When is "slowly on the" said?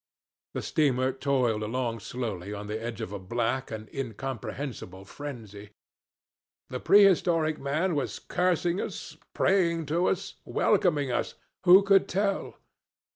1.99-2.81